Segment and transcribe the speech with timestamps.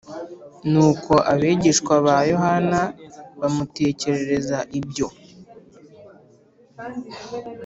[0.71, 2.81] Nuko abigishwa ba Yohana
[3.39, 5.07] bamutekerereza ibyo